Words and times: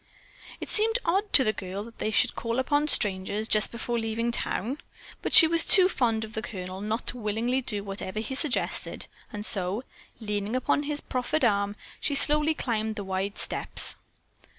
It 0.59 0.69
seemed 0.69 0.97
odd 1.05 1.31
to 1.33 1.43
the 1.43 1.53
girl 1.53 1.83
that 1.83 1.99
they 1.99 2.09
should 2.09 2.35
call 2.35 2.57
upon 2.57 2.87
strangers 2.87 3.47
just 3.47 3.69
before 3.69 3.99
leaving 3.99 4.31
town, 4.31 4.79
but 5.21 5.31
she 5.31 5.45
was 5.45 5.63
too 5.63 5.87
fond 5.87 6.25
of 6.25 6.33
the 6.33 6.41
Colonel 6.41 6.81
not 6.81 7.05
to 7.09 7.19
willingly 7.19 7.61
do 7.61 7.83
whatever 7.83 8.19
he 8.19 8.33
suggested, 8.33 9.05
and 9.31 9.45
so, 9.45 9.83
leaning 10.19 10.55
upon 10.55 10.81
his 10.89 11.01
proffered 11.01 11.45
arm, 11.45 11.75
she 11.99 12.15
slowly 12.15 12.55
climbed 12.55 12.95
the 12.95 13.03
wide 13.03 13.37
steps. 13.37 13.95